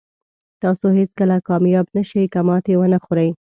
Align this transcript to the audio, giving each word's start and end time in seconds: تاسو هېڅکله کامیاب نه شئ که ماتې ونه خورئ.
تاسو 0.61 0.85
هېڅکله 0.99 1.35
کامیاب 1.49 1.85
نه 1.95 2.03
شئ 2.09 2.25
که 2.33 2.39
ماتې 2.47 2.73
ونه 2.77 2.99
خورئ. 3.03 3.29